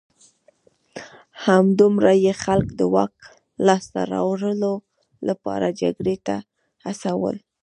همدومره 1.45 2.13
یې 2.25 2.33
خلک 2.43 2.67
د 2.79 2.81
واک 2.93 3.15
لاسته 3.67 3.99
راوړلو 4.13 4.73
لپاره 5.27 5.67
جګړې 5.81 6.15
ته 6.27 6.35
هڅول 6.85 7.35